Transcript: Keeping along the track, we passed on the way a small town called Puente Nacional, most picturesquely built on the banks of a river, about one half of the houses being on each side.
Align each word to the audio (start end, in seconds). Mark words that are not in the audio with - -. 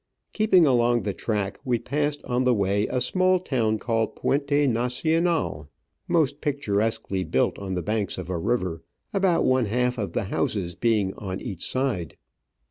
Keeping 0.33 0.65
along 0.65 1.03
the 1.03 1.13
track, 1.13 1.59
we 1.63 1.77
passed 1.77 2.23
on 2.23 2.43
the 2.43 2.55
way 2.55 2.87
a 2.87 2.99
small 2.99 3.37
town 3.39 3.77
called 3.77 4.15
Puente 4.15 4.65
Nacional, 4.67 5.69
most 6.07 6.41
picturesquely 6.41 7.23
built 7.23 7.59
on 7.59 7.75
the 7.75 7.83
banks 7.83 8.17
of 8.17 8.27
a 8.27 8.39
river, 8.39 8.81
about 9.13 9.45
one 9.45 9.65
half 9.67 9.99
of 9.99 10.13
the 10.13 10.23
houses 10.23 10.73
being 10.73 11.13
on 11.19 11.39
each 11.39 11.69
side. 11.69 12.17